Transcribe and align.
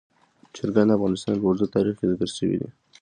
چرګان 0.55 0.87
د 0.89 0.91
افغانستان 0.97 1.35
په 1.39 1.45
اوږده 1.47 1.67
تاریخ 1.75 1.95
کې 1.97 2.09
ذکر 2.11 2.29
شوی 2.37 2.55
دی. 2.61 2.69